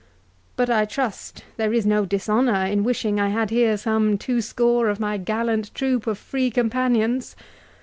But 0.55 0.71
I 0.71 0.85
trust 0.85 1.43
there 1.57 1.71
is 1.71 1.85
no 1.85 2.07
dishonour 2.07 2.65
in 2.65 2.83
wishing 2.83 3.19
I 3.19 3.29
had 3.29 3.51
here 3.51 3.77
some 3.77 4.17
two 4.17 4.41
scores 4.41 4.89
of 4.89 4.99
my 4.99 5.17
gallant 5.17 5.71
troop 5.75 6.07
of 6.07 6.17
Free 6.17 6.49
Companions? 6.49 7.35